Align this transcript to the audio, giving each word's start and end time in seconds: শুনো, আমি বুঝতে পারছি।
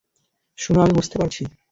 শুনো, 0.57 0.79
আমি 0.81 0.93
বুঝতে 0.93 1.15
পারছি। 1.17 1.41